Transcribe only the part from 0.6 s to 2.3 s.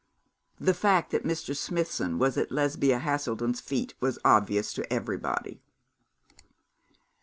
fact that Mr. Smithson